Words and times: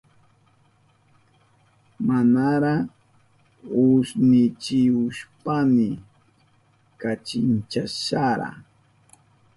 Manara 2.05 2.73
kushnichihushpayni 3.71 5.89
kachinchashara. 7.01 8.49